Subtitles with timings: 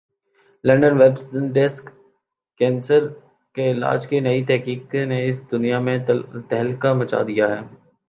[0.63, 1.15] London web
[1.55, 1.85] desk
[2.59, 3.01] cancer
[3.55, 5.97] کے علاج کی نئی تحقیق نے اس دنیا میں
[6.49, 7.61] تہلکہ مچا دیا ہے